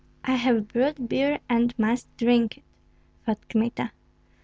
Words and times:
"I 0.23 0.31
have 0.33 0.69
brewed 0.69 1.07
beer 1.09 1.41
and 1.47 1.77
must 1.77 2.07
drink 2.17 2.57
it," 2.57 2.63
thought 3.23 3.47
Kmita. 3.49 3.91